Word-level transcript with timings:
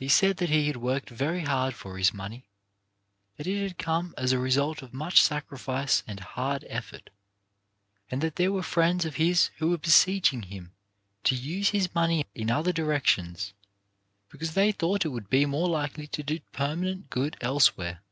He 0.00 0.08
said 0.08 0.38
that 0.38 0.48
he 0.50 0.66
had 0.66 0.78
worked 0.78 1.08
very 1.10 1.42
hard 1.42 1.76
for 1.76 1.96
his 1.96 2.12
money, 2.12 2.48
that 3.36 3.46
it 3.46 3.62
had 3.62 3.78
come 3.78 4.12
as 4.18 4.32
a 4.32 4.38
result 4.40 4.82
of 4.82 4.92
much 4.92 5.22
sacrifice 5.22 6.02
and 6.08 6.18
hard 6.18 6.64
effort, 6.68 7.08
and 8.10 8.20
that 8.20 8.34
there 8.34 8.50
were 8.50 8.64
friends 8.64 9.04
of 9.04 9.14
his 9.14 9.50
who 9.58 9.70
were 9.70 9.78
beseeching 9.78 10.42
him 10.42 10.72
to 11.22 11.36
use 11.36 11.68
his 11.68 11.94
money 11.94 12.26
in 12.34 12.50
other 12.50 12.72
directions, 12.72 13.52
because 14.28 14.54
they 14.54 14.72
thought 14.72 15.04
it 15.04 15.10
would 15.10 15.30
be 15.30 15.46
more 15.46 15.68
likely 15.68 16.08
to 16.08 16.24
do 16.24 16.40
permanent 16.50 17.08
good 17.08 17.36
elsewhere. 17.40 18.02